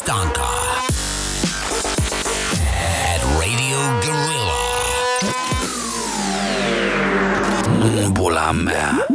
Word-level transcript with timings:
Stanca 0.00 0.50
at 3.12 3.22
Radio 3.40 3.78
Gorilla. 4.04 4.62
Bula 8.12 8.50
mea. 8.50 9.06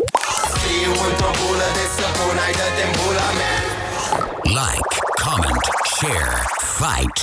Fiu 0.54 0.92
într-o 1.10 1.32
bulă 1.40 1.68
de 1.74 1.86
săpun, 1.96 2.38
hai 2.38 2.52
dă-te 2.52 2.84
în 2.88 2.92
bula 3.02 3.29
mea 3.40 3.58
Like, 4.44 4.96
comment, 5.24 5.66
share, 5.96 6.46
fight. 6.78 7.17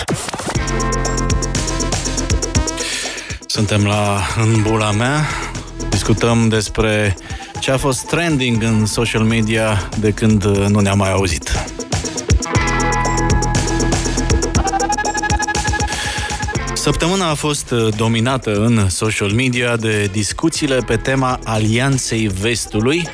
Suntem 3.47 3.87
la 3.87 4.21
În 4.37 4.63
bula 4.63 4.91
mea. 4.91 5.27
Discutăm 5.89 6.49
despre 6.49 7.17
ce 7.61 7.71
a 7.71 7.77
fost 7.77 8.07
trending 8.07 8.63
în 8.63 8.87
social 8.87 9.23
media 9.23 9.89
de 9.99 10.11
când 10.11 10.45
nu 10.45 10.81
ne-am 10.81 10.99
mai 10.99 11.11
auzit. 11.13 11.52
Săptămâna 16.83 17.29
a 17.29 17.35
fost 17.35 17.71
uh, 17.71 17.89
dominată 17.97 18.55
în 18.55 18.89
social 18.89 19.31
media 19.31 19.77
de 19.77 20.09
discuțiile 20.13 20.77
pe 20.87 20.97
tema 20.97 21.39
Alianței 21.45 22.27
Vestului, 22.27 23.09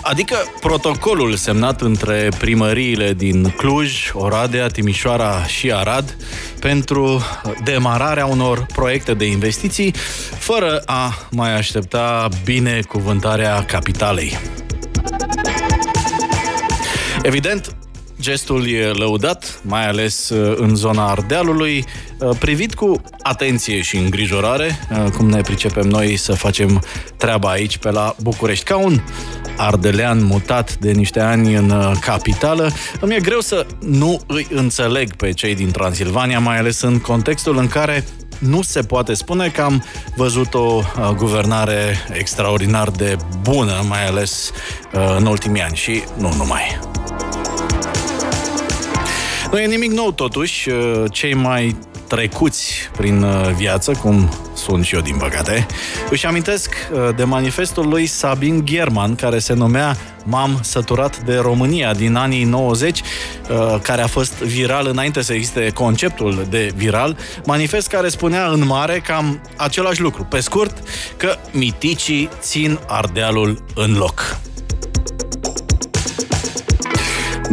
adică 0.00 0.36
protocolul 0.60 1.34
semnat 1.34 1.80
între 1.80 2.28
primăriile 2.38 3.12
din 3.12 3.50
Cluj, 3.56 4.10
Oradea, 4.12 4.66
Timișoara 4.66 5.44
și 5.44 5.72
Arad 5.72 6.16
pentru 6.60 7.22
demararea 7.64 8.26
unor 8.26 8.66
proiecte 8.74 9.14
de 9.14 9.24
investiții, 9.24 9.94
fără 10.38 10.82
a 10.86 11.14
mai 11.30 11.56
aștepta 11.56 12.28
binecuvântarea 12.44 13.64
capitalei. 13.64 14.38
Evident, 17.22 17.74
Gestul 18.22 18.68
e 18.68 18.90
lăudat, 18.90 19.60
mai 19.62 19.88
ales 19.88 20.28
uh, 20.28 20.54
în 20.56 20.74
zona 20.74 21.10
Ardealului, 21.10 21.84
uh, 22.18 22.36
privit 22.38 22.74
cu 22.74 23.00
atenție 23.22 23.80
și 23.80 23.96
îngrijorare, 23.96 24.78
uh, 24.90 25.10
cum 25.16 25.28
ne 25.28 25.40
pricepem 25.40 25.88
noi 25.88 26.16
să 26.16 26.32
facem 26.32 26.82
treaba 27.16 27.48
aici 27.48 27.76
pe 27.76 27.90
la 27.90 28.14
București. 28.20 28.64
Ca 28.64 28.76
un 28.76 29.00
ardelean 29.56 30.24
mutat 30.24 30.76
de 30.76 30.90
niște 30.90 31.20
ani 31.20 31.54
în 31.54 31.72
capitală, 32.00 32.70
îmi 33.00 33.14
e 33.14 33.20
greu 33.20 33.40
să 33.40 33.66
nu 33.80 34.20
îi 34.26 34.46
înțeleg 34.50 35.14
pe 35.16 35.30
cei 35.30 35.54
din 35.54 35.70
Transilvania, 35.70 36.38
mai 36.38 36.58
ales 36.58 36.80
în 36.80 36.98
contextul 36.98 37.56
în 37.58 37.68
care 37.68 38.04
nu 38.38 38.62
se 38.62 38.82
poate 38.82 39.14
spune 39.14 39.48
că 39.48 39.62
am 39.62 39.84
văzut 40.16 40.54
o 40.54 40.80
guvernare 41.16 42.06
extraordinar 42.12 42.90
de 42.90 43.16
bună, 43.40 43.84
mai 43.88 44.06
ales 44.06 44.50
în 45.16 45.26
ultimii 45.26 45.62
ani 45.62 45.76
și 45.76 46.02
nu 46.18 46.34
numai. 46.36 46.78
Nu 49.52 49.60
e 49.60 49.66
nimic 49.66 49.90
nou 49.90 50.12
totuși, 50.12 50.68
uh, 50.68 51.04
cei 51.10 51.34
mai 51.34 51.76
trecuți 52.08 52.72
prin 52.96 53.22
uh, 53.22 53.50
viață, 53.56 53.92
cum 53.92 54.28
sunt 54.54 54.84
și 54.84 54.94
eu 54.94 55.00
din 55.00 55.16
păcate, 55.16 55.66
își 56.10 56.26
amintesc 56.26 56.74
uh, 56.92 57.14
de 57.16 57.24
manifestul 57.24 57.88
lui 57.88 58.06
Sabin 58.06 58.64
German, 58.64 59.14
care 59.14 59.38
se 59.38 59.52
numea 59.52 59.96
M-am 60.24 60.58
săturat 60.62 61.18
de 61.18 61.36
România 61.36 61.94
din 61.94 62.14
anii 62.14 62.44
90, 62.44 63.02
care 63.82 64.02
a 64.02 64.06
fost 64.06 64.32
viral 64.32 64.86
înainte 64.86 65.22
să 65.22 65.32
existe 65.32 65.70
conceptul 65.74 66.46
de 66.50 66.72
viral, 66.76 67.16
manifest 67.44 67.88
care 67.88 68.08
spunea 68.08 68.46
în 68.46 68.66
mare 68.66 69.02
cam 69.06 69.40
același 69.56 70.00
lucru. 70.00 70.24
Pe 70.24 70.40
scurt, 70.40 70.82
că 71.16 71.36
miticii 71.50 72.28
țin 72.40 72.78
Ardealul 72.86 73.64
în 73.74 73.96
loc. 73.96 74.41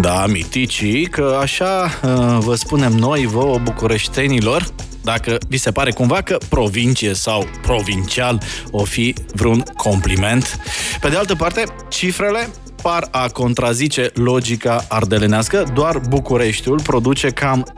Da, 0.02 0.26
miticii, 0.28 1.06
că 1.06 1.38
așa 1.42 2.00
uh, 2.04 2.38
vă 2.40 2.56
spunem 2.56 2.92
noi, 2.92 3.26
vouă 3.26 3.58
bucureștenilor, 3.58 4.68
dacă 5.04 5.38
vi 5.48 5.58
se 5.58 5.72
pare 5.72 5.92
cumva 5.92 6.22
că 6.22 6.38
provincie 6.50 7.14
sau 7.14 7.48
provincial 7.62 8.42
o 8.72 8.84
fi 8.84 9.16
vreun 9.34 9.64
compliment. 9.76 10.60
Pe 11.02 11.10
de 11.10 11.16
altă 11.16 11.36
parte, 11.36 11.64
cifrele 11.90 12.50
par 12.82 13.08
a 13.12 13.28
contrazice 13.28 14.12
logica 14.14 14.86
ardelenească, 14.90 15.64
doar 15.74 16.02
Bucureștiul 16.10 16.82
produce 16.82 17.30
cam 17.30 17.74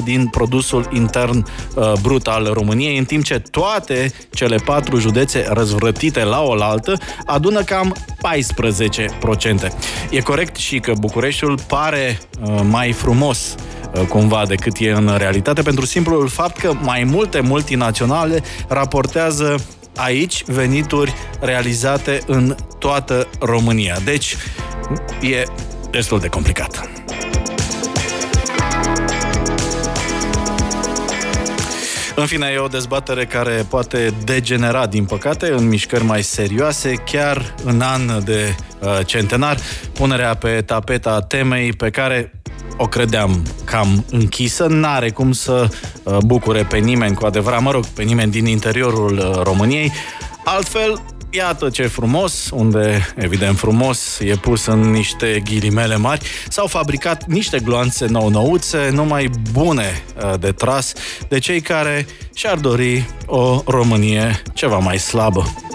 30% 0.00 0.04
din 0.04 0.26
produsul 0.26 0.88
intern 0.92 1.46
uh, 1.74 1.92
brut 2.02 2.26
al 2.26 2.50
României, 2.52 2.98
în 2.98 3.04
timp 3.04 3.24
ce 3.24 3.42
toate 3.50 4.12
cele 4.30 4.56
patru 4.56 4.98
județe 4.98 5.46
răzvrătite 5.48 6.24
la 6.24 6.42
oaltă 6.42 6.96
adună 7.24 7.62
cam 7.62 7.96
14%. 9.64 9.72
E 10.10 10.20
corect 10.20 10.56
și 10.56 10.78
că 10.78 10.92
Bucureștiul 10.98 11.58
pare 11.66 12.18
uh, 12.42 12.60
mai 12.70 12.92
frumos 12.92 13.54
uh, 13.94 14.06
cumva 14.08 14.42
decât 14.46 14.76
e 14.78 14.90
în 14.90 15.14
realitate, 15.16 15.62
pentru 15.62 15.84
simplul 15.84 16.28
fapt 16.28 16.58
că 16.58 16.72
mai 16.80 17.04
multe 17.04 17.40
multinaționale 17.40 18.42
raportează 18.68 19.56
aici 19.96 20.44
venituri 20.44 21.14
realizate 21.40 22.20
în 22.26 22.56
toată 22.78 23.28
România. 23.40 23.96
Deci, 24.04 24.36
e 25.20 25.44
destul 25.90 26.18
de 26.18 26.28
complicat. 26.28 26.90
În 32.18 32.26
fine, 32.26 32.50
e 32.54 32.58
o 32.58 32.66
dezbatere 32.66 33.24
care 33.24 33.66
poate 33.68 34.12
degenera, 34.24 34.86
din 34.86 35.04
păcate, 35.04 35.52
în 35.52 35.68
mișcări 35.68 36.04
mai 36.04 36.22
serioase, 36.22 36.94
chiar 36.94 37.54
în 37.64 37.80
an 37.80 38.24
de 38.24 38.54
uh, 38.80 38.98
centenar, 39.06 39.56
punerea 39.92 40.34
pe 40.34 40.62
tapeta 40.62 41.20
temei 41.20 41.72
pe 41.72 41.90
care 41.90 42.32
o 42.76 42.86
credeam 42.86 43.42
cam 43.64 44.04
închisă, 44.10 44.66
n-are 44.66 45.10
cum 45.10 45.32
să 45.32 45.68
uh, 46.02 46.16
bucure 46.24 46.64
pe 46.64 46.78
nimeni 46.78 47.14
cu 47.14 47.26
adevărat, 47.26 47.62
mă 47.62 47.70
rog, 47.70 47.86
pe 47.86 48.02
nimeni 48.02 48.30
din 48.30 48.46
interiorul 48.46 49.18
uh, 49.18 49.42
României. 49.42 49.92
Altfel, 50.44 51.02
Iată 51.30 51.70
ce 51.70 51.86
frumos, 51.86 52.50
unde 52.50 53.14
evident 53.16 53.58
frumos 53.58 54.18
e 54.20 54.34
pus 54.34 54.66
în 54.66 54.90
niște 54.90 55.42
ghilimele 55.44 55.96
mari, 55.96 56.26
s-au 56.48 56.66
fabricat 56.66 57.24
niște 57.26 57.58
gloanțe 57.58 58.06
nou-nouțe, 58.06 58.88
numai 58.92 59.30
bune 59.52 60.02
uh, 60.24 60.38
de 60.40 60.52
tras, 60.52 60.92
de 61.28 61.38
cei 61.38 61.60
care 61.60 62.06
și-ar 62.34 62.58
dori 62.58 63.10
o 63.26 63.62
Românie 63.66 64.42
ceva 64.54 64.78
mai 64.78 64.98
slabă. 64.98 65.65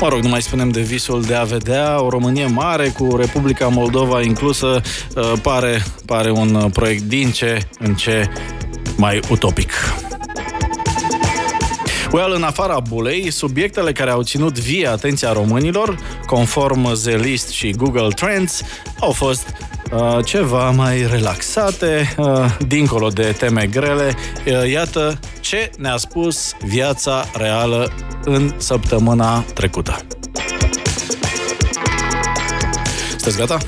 Mă 0.00 0.08
rog, 0.08 0.22
nu 0.22 0.28
mai 0.28 0.42
spunem 0.42 0.68
de 0.68 0.80
visul 0.80 1.22
de 1.22 1.34
a 1.34 1.44
vedea 1.44 2.02
o 2.02 2.08
Românie 2.08 2.46
mare 2.46 2.88
cu 2.88 3.16
Republica 3.16 3.68
Moldova 3.68 4.22
inclusă, 4.22 4.80
uh, 5.16 5.32
pare, 5.42 5.82
pare 6.06 6.30
un 6.30 6.54
uh, 6.54 6.70
proiect 6.72 7.02
din 7.02 7.30
ce 7.30 7.68
în 7.78 7.94
ce 7.94 8.28
mai 8.96 9.20
utopic. 9.30 9.72
Well, 12.12 12.32
în 12.34 12.42
afara 12.42 12.80
bulei, 12.80 13.30
subiectele 13.30 13.92
care 13.92 14.10
au 14.10 14.22
ținut 14.22 14.58
vie 14.58 14.86
atenția 14.86 15.32
românilor, 15.32 15.98
conform 16.26 16.92
The 17.02 17.16
List 17.16 17.48
și 17.48 17.70
Google 17.70 18.08
Trends, 18.08 18.62
au 19.00 19.10
fost 19.10 19.48
uh, 19.92 20.24
ceva 20.24 20.70
mai 20.70 21.06
relaxate, 21.10 22.14
uh, 22.16 22.56
dincolo 22.66 23.08
de 23.08 23.34
teme 23.38 23.66
grele. 23.66 24.14
Uh, 24.46 24.70
iată 24.70 25.18
ce 25.40 25.70
ne-a 25.78 25.96
spus 25.96 26.54
viața 26.66 27.24
reală 27.36 27.92
în 28.26 28.54
săptămâna 28.56 29.40
trecută. 29.54 29.96
Sunteți 33.08 33.36
gata? 33.36 33.58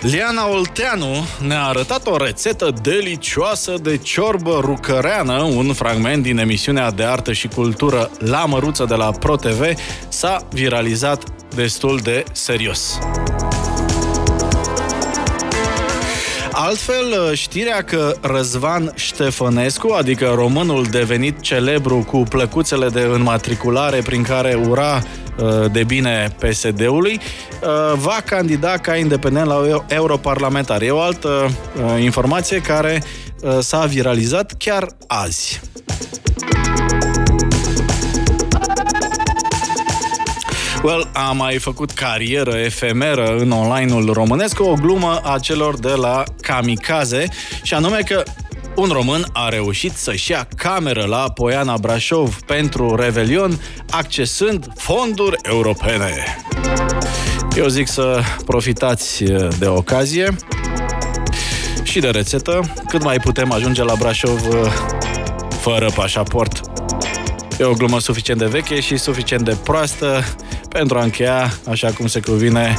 Liana 0.00 0.48
Olteanu 0.48 1.26
ne-a 1.46 1.62
arătat 1.64 2.06
o 2.06 2.16
rețetă 2.16 2.72
delicioasă 2.82 3.74
de 3.82 3.96
ciorbă 3.96 4.58
rucăreană, 4.60 5.42
un 5.42 5.72
fragment 5.72 6.22
din 6.22 6.38
emisiunea 6.38 6.90
de 6.90 7.02
artă 7.02 7.32
și 7.32 7.48
cultură 7.48 8.10
La 8.18 8.44
Măruță 8.44 8.84
de 8.84 8.94
la 8.94 9.10
ProTV 9.10 9.62
s-a 10.08 10.46
viralizat 10.50 11.22
destul 11.54 11.98
de 12.02 12.24
serios. 12.32 12.98
Altfel, 16.64 17.34
știrea 17.34 17.82
că 17.82 18.14
Răzvan 18.20 18.92
Ștefănescu, 18.94 19.92
adică 19.92 20.32
românul 20.34 20.84
devenit 20.90 21.40
celebru 21.40 22.04
cu 22.10 22.18
plăcuțele 22.18 22.88
de 22.88 23.00
înmatriculare 23.00 24.00
prin 24.00 24.22
care 24.22 24.54
ura 24.68 25.02
uh, 25.38 25.72
de 25.72 25.84
bine 25.84 26.36
PSD-ului, 26.38 27.20
uh, 27.20 27.98
va 27.98 28.22
candida 28.24 28.76
ca 28.76 28.96
independent 28.96 29.46
la 29.46 29.84
europarlamentar. 29.88 30.82
E 30.82 30.90
o 30.90 31.00
altă 31.00 31.28
uh, 31.48 32.02
informație 32.02 32.58
care 32.58 33.02
s-a 33.60 33.84
viralizat 33.84 34.52
chiar 34.58 34.86
azi. 35.06 35.60
Well, 40.82 41.08
a 41.12 41.32
mai 41.32 41.58
făcut 41.58 41.90
carieră 41.90 42.56
efemeră 42.56 43.36
în 43.36 43.50
online-ul 43.50 44.12
românesc 44.12 44.60
o 44.60 44.72
glumă 44.72 45.20
a 45.24 45.38
celor 45.38 45.78
de 45.78 45.92
la 45.92 46.22
Kamikaze 46.40 47.24
și 47.62 47.74
anume 47.74 47.98
că 47.98 48.22
un 48.76 48.88
român 48.88 49.24
a 49.32 49.48
reușit 49.48 49.92
să-și 49.92 50.30
ia 50.30 50.48
cameră 50.56 51.04
la 51.04 51.30
Poiana 51.34 51.76
Brașov 51.76 52.38
pentru 52.46 52.94
Revelion, 52.94 53.60
accesând 53.90 54.66
fonduri 54.76 55.36
europene. 55.42 56.36
Eu 57.56 57.66
zic 57.66 57.88
să 57.88 58.20
profitați 58.46 59.24
de 59.58 59.66
ocazie 59.66 60.36
și 61.82 62.00
de 62.00 62.08
rețetă, 62.08 62.72
cât 62.88 63.02
mai 63.02 63.16
putem 63.16 63.52
ajunge 63.52 63.82
la 63.82 63.94
Brașov 63.98 64.40
fără 65.48 65.90
pașaport. 65.94 66.60
E 67.58 67.64
o 67.64 67.72
glumă 67.72 68.00
suficient 68.00 68.40
de 68.40 68.46
veche 68.46 68.80
și 68.80 68.96
suficient 68.96 69.44
de 69.44 69.56
proastă 69.64 70.24
pentru 70.72 70.98
a 70.98 71.02
încheia, 71.02 71.52
așa 71.68 71.90
cum 71.90 72.06
se 72.06 72.20
cuvine, 72.20 72.78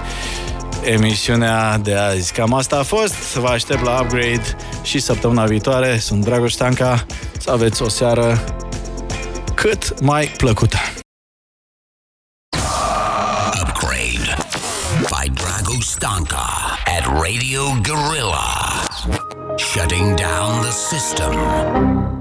emisiunea 0.84 1.78
de 1.78 1.96
azi. 1.96 2.34
Cam 2.34 2.54
asta 2.54 2.78
a 2.78 2.84
fost. 2.84 3.36
Vă 3.36 3.48
aștept 3.48 3.84
la 3.84 4.02
Upgrade 4.02 4.56
și 4.84 5.00
săptămâna 5.00 5.46
viitoare. 5.46 5.98
Sunt 5.98 6.24
Dragoș 6.24 6.54
Stanca. 6.54 7.06
Să 7.40 7.52
aveți 7.52 7.82
o 7.82 7.90
seară 7.90 8.44
cât 9.56 10.02
mai 10.02 10.32
plăcută. 10.38 10.78
Upgrade 13.62 14.36
by 14.98 15.30
Dragoș 15.34 15.86
Stanka 15.86 16.46
at 16.86 17.06
Radio 17.06 17.62
Gorilla. 17.82 18.82
Shutting 19.58 20.16
down 20.16 20.62
the 20.62 20.72
system. 20.72 22.13